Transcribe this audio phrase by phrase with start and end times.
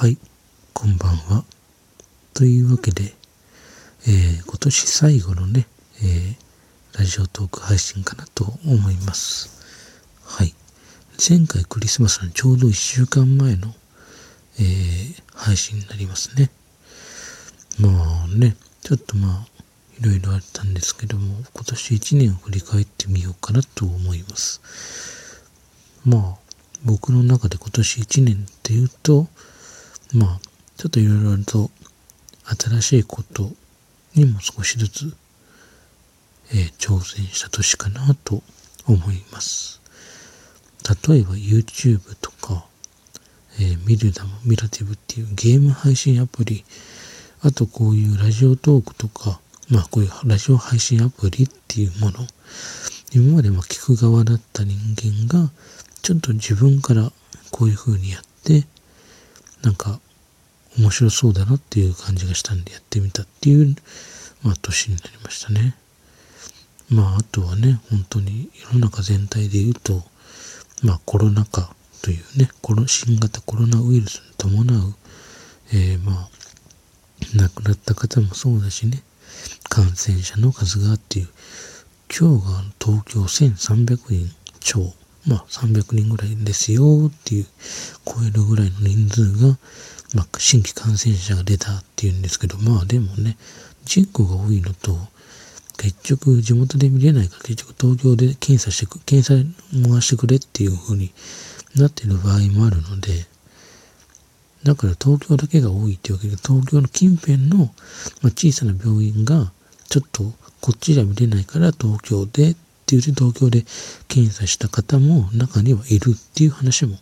[0.00, 0.16] はい、
[0.74, 1.44] こんばんは。
[2.32, 3.16] というわけで、
[4.06, 5.66] えー、今年最後のね、
[6.04, 9.50] えー、ラジオトーク配信かなと思います。
[10.22, 10.54] はい。
[11.28, 13.74] 前回クリスマスのちょうど1週間前の、
[14.60, 16.52] えー、配信になりますね。
[17.80, 17.88] ま
[18.22, 19.46] あね、ちょっとまあ、
[20.00, 24.60] いろいろあったんですけども、今年1年を振り返ってみようかなと思います。
[26.04, 26.52] まあ、
[26.84, 29.26] 僕の中で今年1年っていうと、
[30.14, 30.40] まあ、
[30.76, 31.70] ちょっといろいろと
[32.44, 33.50] 新しいこと
[34.14, 35.14] にも少しずつ、
[36.50, 38.42] えー、挑戦した年かなと
[38.86, 39.80] 思います。
[41.06, 42.64] 例えば YouTube とか、
[43.60, 46.64] えー、ミルダム、ミラティブっていうゲーム配信アプリ、
[47.42, 52.26] あとこういうラジオトークとか、まあこういうラジオ配信アプリっていうもの、
[53.12, 55.50] 今までま聞く側だった人間が、
[56.00, 57.12] ちょっと自分から
[57.50, 58.66] こういう風にやって、
[59.62, 60.00] なんか
[60.78, 63.74] 面白そうだなっていう感じがしたんでやってみたっていう、
[64.42, 65.74] まあ年になりましたね。
[66.90, 70.02] まああとはね、本当に世の中全体で言うと、
[70.82, 74.94] まあコロナ禍というね、この新型コロナウイルスに伴う、
[75.72, 76.28] えー、まあ、
[77.34, 79.02] 亡くなった方もそうだしね、
[79.68, 81.28] 感染者の数がっていう、
[82.08, 84.94] 今日が東京1300人超
[85.28, 87.46] まあ、300人ぐらいですよっていう、
[88.06, 89.58] 超えるぐらいの人数が、
[90.14, 93.36] まあ、新規感染者が出たっていうんですけど、まあでもね、
[93.84, 94.96] 人口が多いのと、
[95.76, 99.34] 結局地元で見れないから結局東京で検査してく、検査
[99.88, 101.12] 回してくれっていう風に
[101.76, 103.26] なってる場合もあるので、
[104.64, 107.70] だから東京だけが多いっていうわけで、東京の近辺の、
[108.22, 109.52] ま、小さな病院が、
[109.88, 110.24] ちょっと
[110.60, 112.56] こっちじゃ見れないから東京でっ
[112.88, 113.66] って言って東京で
[114.08, 116.96] 検査した方も中にはいるっていう話も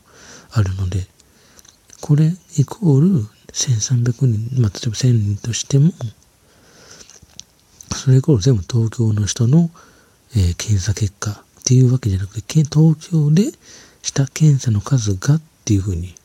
[0.51, 1.07] あるので、
[2.01, 3.09] これイコール
[3.53, 5.93] 1300人、まあ、例えば1000人としても、
[7.95, 9.71] それイコール全部東京の人の、
[10.35, 13.53] えー、検査結果っていうわけじゃなくて、東京で
[14.03, 16.17] した検査の数がっていうふうに、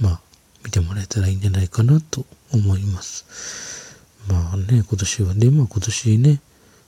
[0.00, 0.20] まあ、
[0.64, 3.94] 見てもらえたらいいんじゃないかなと思います。
[4.28, 6.40] まあね、今年は、で、まあ今年ね、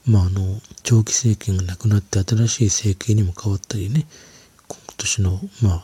[0.07, 4.07] まあ、あの、長期政権がなくなって新しい政権にも変わったりね、
[4.67, 5.83] 今年の、まあ、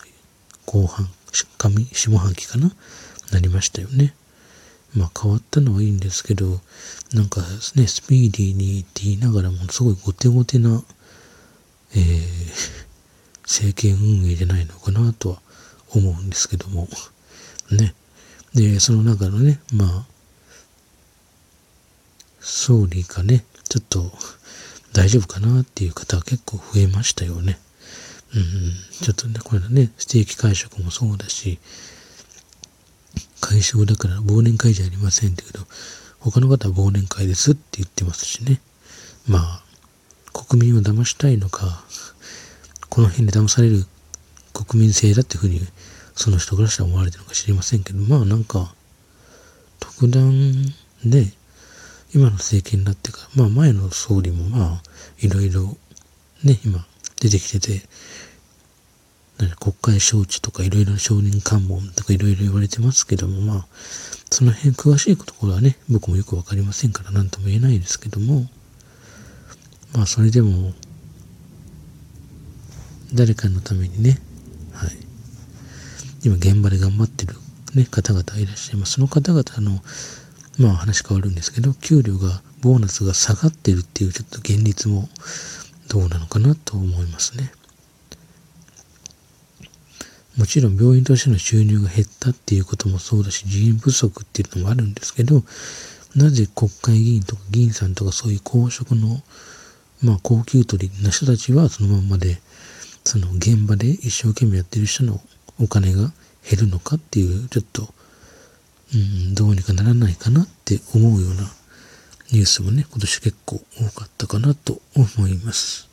[0.65, 2.71] 後半、下半期かな
[3.31, 4.13] なりましたよね。
[4.95, 6.61] まあ変わったのはいいんですけど、
[7.13, 7.41] なんか
[7.75, 10.83] ね、スピーディーにって言いながらもすごい後手後手な、
[11.95, 15.41] えー、政権運営じゃないのかなとは
[15.89, 16.87] 思うんですけども、
[17.71, 17.95] ね。
[18.53, 20.12] で、その中のね、まあ、
[22.43, 24.11] 総理がね、ちょっと
[24.91, 27.57] 大丈夫かなっていう方は結構増えましたよね。
[28.35, 31.59] うん、ちょっとね、これね、ステーキ会食もそうだし、
[33.39, 35.65] 会食だから忘年会じゃありませんって言うけど、
[36.19, 38.59] 他の方は忘年会ですって言ってますしね。
[39.27, 39.63] まあ、
[40.33, 41.83] 国民を騙したいのか、
[42.89, 43.85] この辺で騙される
[44.53, 45.61] 国民性だっていうふうに、
[46.15, 48.73] その人からしたら思われてるのか知りませんけど、まあなんか、
[49.79, 50.65] 特段
[51.03, 51.33] ね、
[52.15, 54.81] 今の政権になってから、まあ前の総理もまあ、
[55.19, 55.77] いろいろ
[56.43, 56.85] ね、今
[57.19, 57.87] 出てきてて、
[59.59, 63.65] 国会招致とかいろいろ承認喚問とかいろいろ言われてますけども、まあ、
[64.29, 68.47] その辺詳しいところはね、僕もよくわかりませんから何とも言えないですけども、
[69.93, 70.73] まあそれでも、
[73.13, 74.19] 誰かのためにね、
[74.73, 74.89] はい。
[76.23, 77.35] 今現場で頑張ってる
[77.75, 78.93] ね、方々いらっしゃいます。
[78.93, 79.81] その方々の
[80.57, 85.09] まあ話変わるんですけど、給料が、ボーナスが下がってるっていうちょっと現実も
[85.89, 87.51] どうなのかなと思いますね。
[90.37, 95.43] もちろん病院としての収入が減ったっていうこともそうだし、人員不足っていうのもあるんですけど、
[96.15, 99.21] なぜ国会議員とか議員さんとかそういう公職の、
[100.01, 102.41] まあ高級取りな人たちはそのままで、
[103.03, 105.19] その現場で一生懸命やってる人の
[105.59, 106.11] お金が
[106.49, 107.93] 減るのかっていう、ちょっと
[109.33, 111.51] どうにかならないかなって思うような
[112.31, 115.89] ニュースもね、今年結構多かったかなと思います。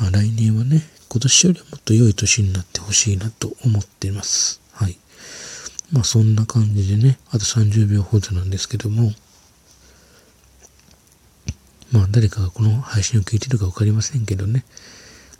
[0.00, 4.60] まあ来年はね、今年よりもっと良い年になってほしいなと思っています。
[4.72, 4.96] はい。
[5.92, 9.12] まあそんな感じでね、あと30秒ほどなんですけども、
[11.92, 14.64] まあ誰かがこの配信を聞いてるかわかりませんけどね、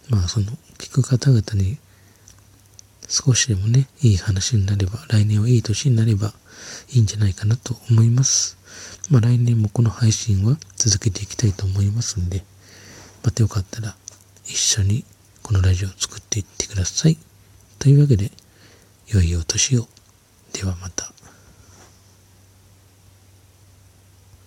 [0.08, 0.46] まあその
[0.78, 1.78] 聞く方々に
[3.08, 6.34] 少しでもね、いい話になれば、来年はいい年になれば
[6.92, 8.58] いいんじゃないかなと思います。
[9.10, 12.44] まあ来年もこの配信は続けていきたいと思いますんで、
[13.22, 13.96] またよかったら
[14.44, 15.04] 一緒に
[15.42, 17.18] このラジオを作っていってください。
[17.78, 18.32] というわけで、
[19.08, 19.88] 良いお年を。
[20.52, 21.15] ではまた。